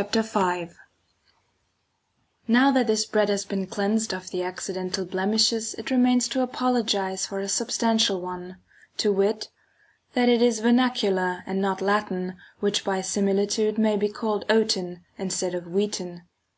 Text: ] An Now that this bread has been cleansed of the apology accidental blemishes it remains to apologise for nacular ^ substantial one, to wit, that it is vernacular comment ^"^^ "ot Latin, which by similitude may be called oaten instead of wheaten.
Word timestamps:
] - -
An 0.00 0.70
Now 2.48 2.70
that 2.70 2.86
this 2.86 3.04
bread 3.04 3.28
has 3.28 3.44
been 3.44 3.66
cleansed 3.66 4.14
of 4.14 4.30
the 4.30 4.38
apology 4.38 4.42
accidental 4.44 5.04
blemishes 5.04 5.74
it 5.74 5.90
remains 5.90 6.26
to 6.28 6.40
apologise 6.40 7.26
for 7.26 7.38
nacular 7.38 7.44
^ 7.44 7.50
substantial 7.50 8.20
one, 8.22 8.56
to 8.96 9.12
wit, 9.12 9.50
that 10.14 10.30
it 10.30 10.40
is 10.40 10.60
vernacular 10.60 11.42
comment 11.44 11.62
^"^^ 11.64 11.70
"ot 11.70 11.82
Latin, 11.82 12.36
which 12.60 12.82
by 12.82 13.02
similitude 13.02 13.76
may 13.76 13.98
be 13.98 14.08
called 14.08 14.46
oaten 14.48 15.04
instead 15.18 15.54
of 15.54 15.64
wheaten. 15.66 16.22